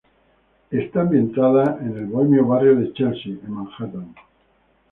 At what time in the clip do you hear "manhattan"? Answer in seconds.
3.51-4.15